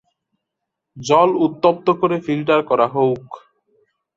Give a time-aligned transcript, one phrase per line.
[0.97, 3.25] জল উত্তপ্ত করে ফিল্টার করা হউক।